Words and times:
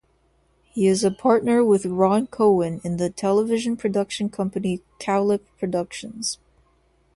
He 0.63 0.87
is 0.87 1.03
a 1.03 1.11
partner 1.11 1.63
with 1.63 1.85
Ron 1.85 2.25
Cowen 2.25 2.81
in 2.83 2.97
the 2.97 3.11
television 3.11 3.77
production 3.77 4.29
company 4.29 4.81
Cowlip 4.97 5.43
Productions. 5.59 6.39